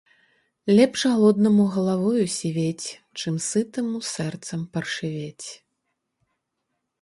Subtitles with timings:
[0.77, 2.87] Лепш галоднаму галавою сівець,
[3.19, 5.47] чым сытаму сэрцам паршывець.